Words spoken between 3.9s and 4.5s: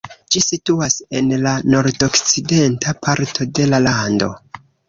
lando.